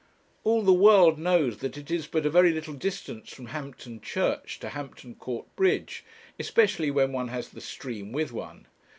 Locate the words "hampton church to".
3.53-4.69